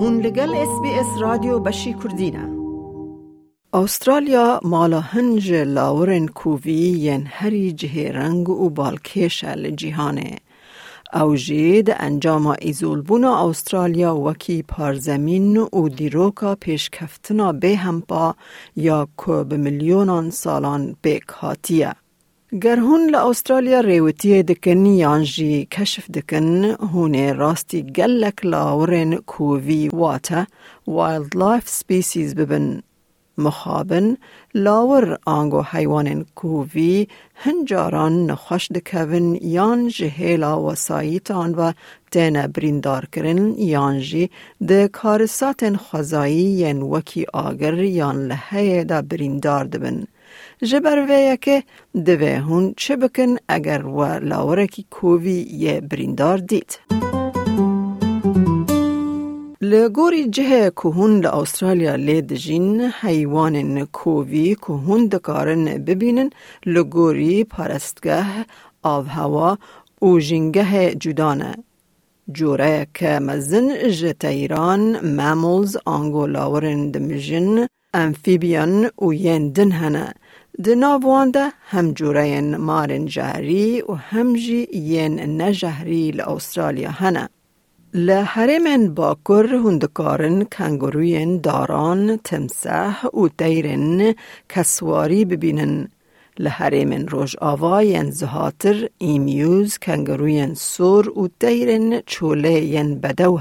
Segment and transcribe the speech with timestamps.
[0.00, 2.48] هون لگل اس بی اس رادیو بشی کردینه
[3.72, 10.38] استرالیا مالا هنج لاورن کووی ین هری جه رنگ و بالکش جهانه
[11.14, 18.34] او جید انجام ایزول بونا استرالیا وکی پارزمین و دیروکا پیشکفتنا به همپا
[18.76, 21.94] یا که به میلیونان سالان بکاتیه.
[22.52, 30.46] گر هون استرالیا ریوتی دکن یانجی کشف دکن هون راستی گلک لاورن کووی واتا
[30.86, 32.82] وایلد لایف سپیسیز ببن
[33.38, 34.16] مخابن
[34.54, 41.72] لاور آنگو حیوان کووی هنجاران نخوش دکوین یان جهیلا وساییتان و
[42.12, 44.30] دین بریندار کرن یان جی
[44.68, 50.06] ده کارسات خزایی ین وکی آگر یان لحه دا بریندار دبن.
[50.62, 51.62] جبر ویه که
[52.04, 56.78] دوه هون چه بکن اگر و لاورکی کووی یه بریندار دید؟
[59.60, 66.30] لگوری جه کهون لأسترالیا لید جین حیوان کووی کهون دکارن ببینن
[66.66, 68.24] لگوری پرستگه
[68.82, 69.58] آب هوا
[70.02, 71.54] و جنگه جدانه.
[72.32, 80.14] جوره که مزن جتیران مامولز آنگولاورن دمجن امفیبیان و ین دن هنه.
[80.64, 87.28] دناوانده هم جوره مارن جهری و هم جی ین نجهری لأسترالیا هنه.
[87.94, 94.14] لحرمن باکر هندکارن کنگروین داران تمسح و دیرن
[94.48, 95.88] کسواری ببینن.
[96.38, 103.36] لحرمن روش آواین زهاتر ایمیوز کنگروین سور و دیرن چوله ین بدو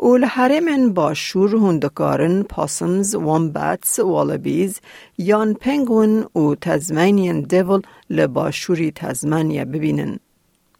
[0.00, 0.10] هنه.
[0.10, 4.80] و لحرمن باشور هندکارن پاسمز، وامباتس، والبیز،
[5.18, 10.18] یان پنگون و تزمینین دیول لباشوری تزمینیا ببینن.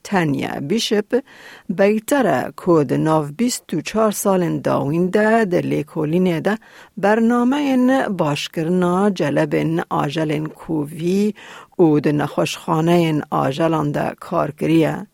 [0.05, 1.23] تنیا بیشپ
[1.69, 6.59] بیتره کود ناو بیست و چار سال داوینده در لیکولینه ده
[6.97, 11.35] برنامه باشکرنا جلب آجل کووی
[11.79, 15.07] و ده نخوشخانه آجلان ده کار کریه.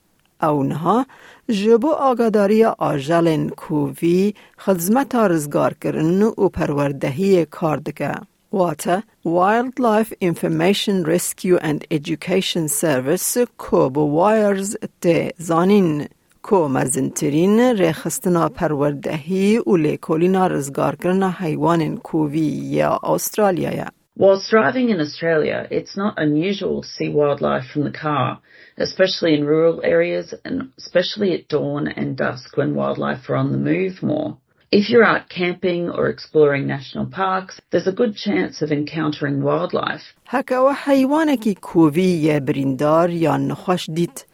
[0.50, 1.06] اونها
[1.48, 8.14] جبو آگاداری آجلن کووی خدمت رزگار کرن و پروردهی کاردگه.
[8.52, 16.06] واته وایلد لایف انفرمیشن ریسکیو اند ایژوکیشن سرویس کو بو وایرز تی زانین
[16.42, 23.86] کو مزنترین ریخستنا پروردهی و لیکولینا رزگار کرن حیوان کووی یا استرالیایه.
[24.15, 28.41] Whilst driving in Australia, it's not unusual to see wildlife from the car,
[28.77, 33.57] especially in rural areas and especially at dawn and dusk when wildlife are on the
[33.57, 34.37] move more.
[34.71, 40.13] If you're out camping or exploring national parks, there's a good chance of encountering wildlife.
[40.27, 44.25] هکا و حیوانکی کووی یا بریندار یا نخوش دید.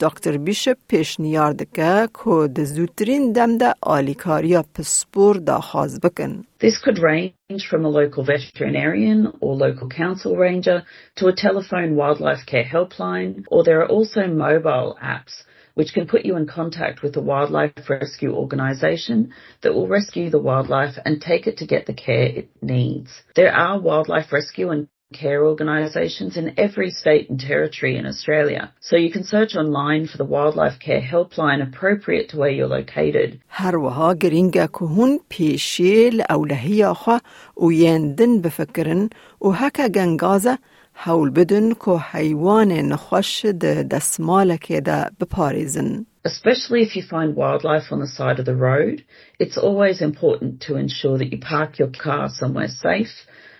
[0.00, 6.44] دکتر بیشپ پیشنیار دکه که ده زودترین دم ده آلیکاریا پسپور دا خواز بکن.
[6.60, 10.78] This could range from a local veterinarian or local council ranger
[11.18, 15.34] to a telephone wildlife care helpline, or there are also mobile apps
[15.74, 19.32] which can put you in contact with a wildlife rescue organisation
[19.62, 23.10] that will rescue the wildlife and take it to get the care it needs.
[23.34, 28.72] There are wildlife rescue and care organisations in every state and territory in Australia.
[28.80, 33.40] So you can search online for the wildlife care helpline appropriate to where you're located.
[33.48, 37.18] هر وها گرینگا کهون پیشیل اولهی آخوا
[37.56, 39.10] و یندن بفکرن
[39.40, 40.58] و هکا گنگازه
[40.94, 46.06] حول بدن که حیوان نخوش ده دستمالک ده بپاریزن.
[46.24, 49.04] Especially if you find wildlife on the side of the road,
[49.40, 53.14] it's always important to ensure that you park your car somewhere safe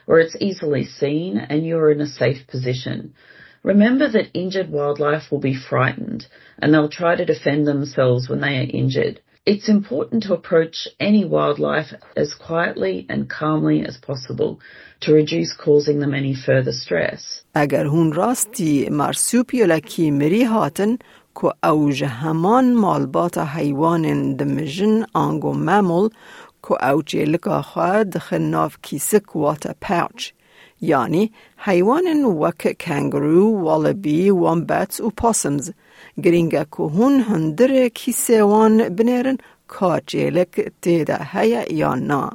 [0.06, 3.14] where it's easily seen and you're in a safe position.
[3.62, 6.26] Remember that injured wildlife will be frightened
[6.58, 9.20] and they'll try to defend themselves when they are injured.
[9.44, 14.60] It's important to approach any wildlife as quietly and calmly as possible
[15.00, 17.44] to reduce causing them any further stress.
[17.54, 20.98] اگر هون راستی مرسوپیولکی مری هاتن
[21.34, 26.08] که اوج همان مالبات حیوان دمجن آنگو ممل
[26.67, 30.31] که اوجه لکا خواه دخل ناف کیسک واتا پاوچ.
[30.81, 35.71] یعنی حیوان وک کنگرو، والبی، وامبتس و پاسمز
[36.23, 39.37] گرینگا که هون هندر کیسه وان بنیرن
[39.67, 42.31] کاچیلک تیدا هیا یا نا.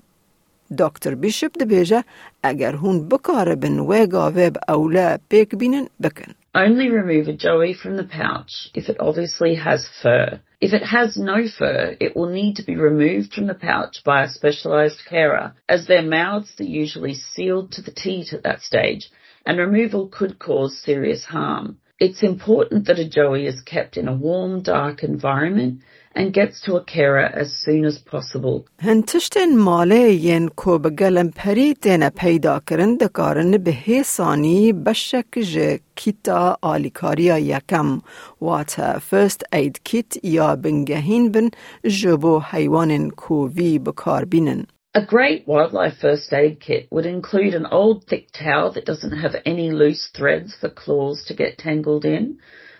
[0.78, 2.04] دکتر بیشپ دبیجه
[2.42, 6.32] اگر هون بکار بن ویگا ویب اولا بیک بینن بکن.
[6.54, 10.40] Only remove a joey from the pouch if it obviously has fur.
[10.62, 14.22] If it has no fur, it will need to be removed from the pouch by
[14.22, 19.10] a specialised carer, as their mouths are usually sealed to the teat at that stage,
[19.44, 21.78] and removal could cause serious harm.
[21.98, 25.80] It's important that a joey is kept in a warm, dark environment
[26.15, 28.65] and gets to a carer as soon as possible.
[28.79, 35.79] هن تشتن ماله ين کو بگلم پری تینا پیدا کرن دکارن به حسانی بشک جه
[35.95, 38.01] کیتا آلیکاریا یکم
[38.41, 41.49] واتا فرست اید کیت یا بنگهین بن
[41.83, 44.65] جبو حیوان کووی بکار بینن.
[44.95, 49.35] A great wildlife first aid kit would include an old thick towel that doesn't have
[49.45, 52.39] any loose threads for claws to get tangled in,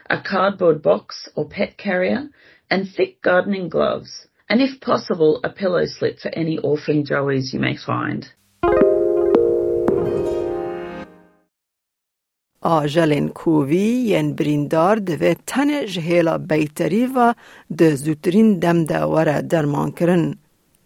[0.10, 2.30] a cardboard box or pet carrier,
[2.72, 7.60] and thick gardening gloves, and if possible, a pillow slip for any orphan joeys you
[7.60, 8.22] may find.
[12.62, 17.34] آجلین کووی ین بریندار دوه تن جهیلا بیتری و
[17.78, 20.36] ده زودترین دم داوره درمان کرن.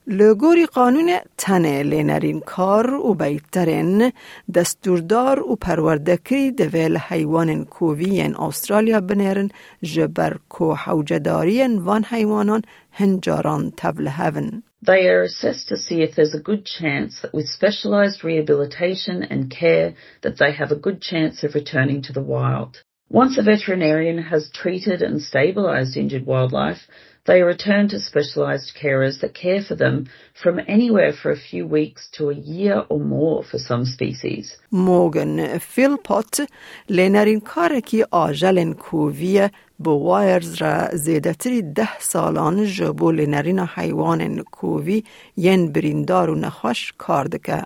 [0.07, 4.11] لگوری قانون تنه لینرین کار و بیترین
[4.53, 9.49] دستوردار و پروردکری دویل حیوان کووی استرالیا بنیرن
[9.81, 12.61] جبر کو حوجدارین وان حیوانان
[12.91, 14.63] هنجاران تبل هون.
[14.83, 19.51] They are assessed to see if there's a good chance that with specialised rehabilitation and
[19.51, 19.93] care
[20.23, 22.81] that they have a good chance of returning to the wild.
[23.09, 26.81] Once a veterinarian has treated and stabilised injured wildlife,
[27.25, 31.67] they are returned to specialised carers that care for them from anywhere for a few
[31.67, 34.57] weeks to a year or more for some species.
[34.71, 36.49] Morgan Philpott
[36.89, 45.03] لنرین کارکی آجلن کوویه به وایرز را زیدتری ده سالان جبو لنرین حیوان کووی
[45.37, 47.63] ین بریندار و نخوش کار دکه.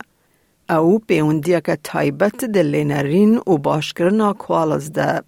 [0.70, 5.22] او پیوندیه که تایبت دلینرین و باشکرنا کوالز ده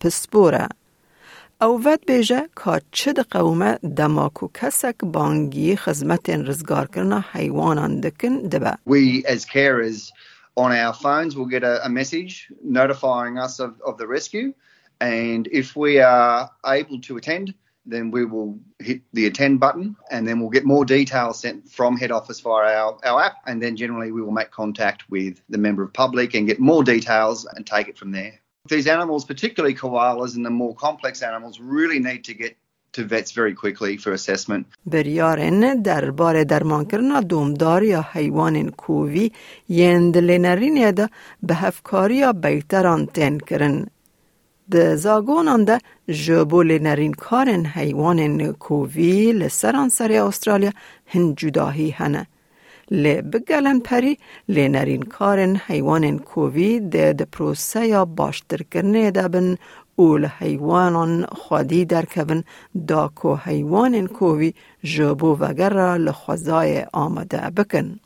[1.61, 1.69] پسپوره.
[1.69, 8.37] او ود بیجه که چه ده قومه دماکو کسک بانگی خزمت رزگار کرنا حیوانان دکن
[8.37, 8.77] دبه.
[8.85, 10.11] We as carers
[10.55, 14.53] on our phones will get a, a message notifying us of, of the rescue
[14.99, 17.53] and if we are able to attend
[17.87, 21.95] then we will hit the attend button and then we'll get more details sent from
[21.95, 25.57] head office via our, our app and then generally we will make contact with the
[25.57, 28.39] member of public and get more details and take it from there.
[28.68, 32.56] These animals, particularly koalas and the more complex animals, really need to get
[32.92, 34.66] to vets very quickly for assessment.
[34.86, 39.32] بریارن درباره درمان کردن دومدار یا حیوان کووی
[39.68, 41.08] یندلینرین دا
[41.42, 43.86] به هفکاری یا بیتران تن کرن.
[44.70, 45.78] ده زاگونان ده
[46.08, 50.72] جبول نرین کارن حیوان کووی لسران سر استرالیا
[51.06, 52.26] هن جداهی هنه.
[52.92, 54.18] لی بگلن پری
[54.48, 59.56] لی نرین کارن حیوان کووی ده ده پروسه یا باشتر کرنه ده بن
[59.96, 62.44] اول حیوانان خودی در کبن
[62.88, 64.54] دا کو حیوان کووی
[64.84, 68.00] جبو وگر را لخوزای آمده بکن.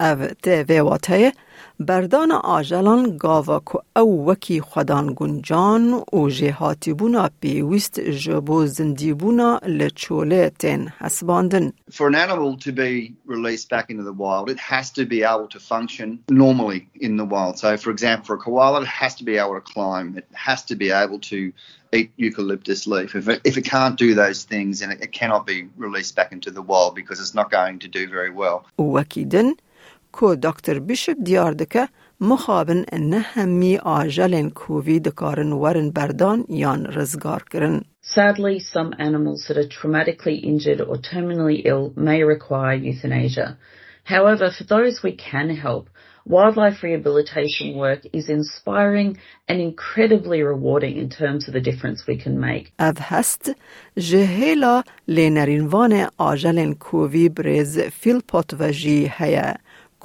[0.00, 1.32] او ته ویواته
[1.80, 9.60] بردان آجلان گاوا که او وکی خودان گنجان و جهاتی بونا پیوست جبو زندی بونا
[9.66, 11.72] لچوله تن حسباندن.
[11.90, 15.48] For an animal to be released back into the wild, it has to be able
[15.48, 17.58] to function normally in the wild.
[17.58, 20.16] So for example, for a koala, it has to be able to climb.
[20.16, 21.52] It has to be able to
[21.92, 23.14] eat eucalyptus leaf.
[23.14, 26.30] If it, if it can't do those things, then it, it cannot be released back
[26.32, 28.64] into the wild because it's not going to do very well.
[28.78, 29.54] وکیدن
[30.14, 31.88] کو دکتر بیشپ دیار دکه
[32.20, 37.80] مخابن نه همی آجلن کووی دکارن ورن بردان یان رزگار کرن.
[38.02, 43.56] Sadly, some animals that are traumatically injured or terminally ill may require euthanasia.
[44.04, 45.84] However, for those we can help,
[46.26, 49.18] wildlife rehabilitation work is inspiring
[49.48, 52.72] and incredibly rewarding in terms of the difference we can make.
[52.78, 53.56] اف هست
[53.96, 58.72] جهیلا لینرینوان آجلن کووی برز فیل پات و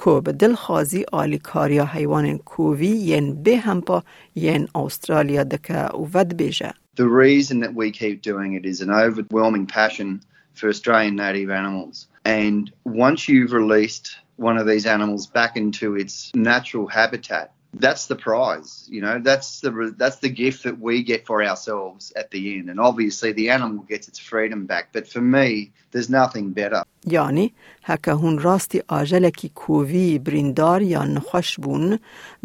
[0.00, 4.02] کو به دلخوازی آلیکاریا حیوان کووی ین به همپا
[4.34, 6.72] ین استرالیا دکه و ود بیجه.
[6.96, 10.20] The reason that we keep doing it is an overwhelming passion
[10.54, 12.06] for Australian native animals.
[12.24, 14.06] And once you've released
[14.36, 18.88] one of these animals back into its natural habitat, that's the prize.
[18.94, 22.70] You know, that's the that's the gift that we get for ourselves at the end.
[22.70, 24.84] And obviously, the animal gets its freedom back.
[24.92, 26.82] But for me, there's nothing better.
[27.06, 27.52] یعنی
[27.82, 31.98] هکه هون راستی آجلکی کووی بریندار یا نخوش بون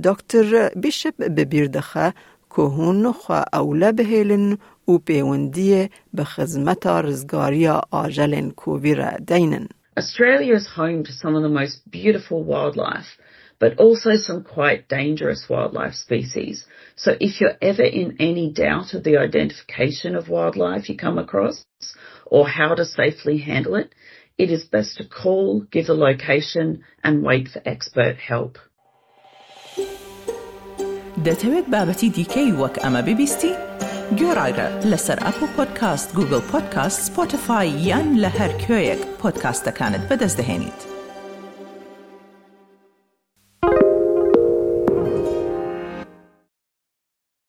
[0.04, 2.14] دکتر بیشپ ببیردخه
[2.56, 4.58] که هون خوا اوله بهیلن
[4.88, 9.68] و پیوندی به خدمت رزگاری آجلن کووی را دینن.
[9.98, 13.12] Australia is home to some of the most beautiful wildlife,
[13.60, 16.66] but also some quite dangerous wildlife species.
[16.96, 21.64] So if you're ever in any doubt of the identification of wildlife you come across
[22.26, 23.94] or how to safely handle it,
[24.38, 28.58] it is best to call, give the location and wait for expert help.
[31.28, 33.54] دەتەوێت بابەتی دیکەی وەک ئەمە ببیستی؟
[34.20, 40.95] گۆڕایرە لەسەر ئەپ و پۆدکاست گوگل پۆدکاست سپۆتفاای یان لە هەر کوێیەک پۆدکاستەکانت بەدەستدەێنیت.